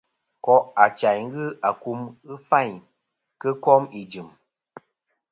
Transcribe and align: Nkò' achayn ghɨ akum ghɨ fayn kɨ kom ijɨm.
Nkò' 0.37 0.67
achayn 0.83 1.23
ghɨ 1.33 1.43
akum 1.69 1.99
ghɨ 2.27 2.33
fayn 2.49 2.75
kɨ 3.41 3.49
kom 3.63 3.83
ijɨm. 3.99 4.29